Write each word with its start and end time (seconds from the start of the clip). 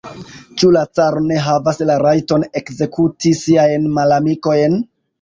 Ĉu 0.61 0.69
la 0.77 0.81
caro 0.99 1.21
ne 1.25 1.37
havas 1.49 1.81
la 1.91 1.99
rajton 2.05 2.49
ekzekuti 2.63 3.37
siajn 3.45 3.89
malamikojn? 4.03 4.87